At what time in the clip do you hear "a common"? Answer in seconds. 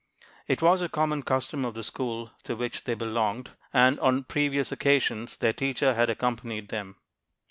0.81-1.21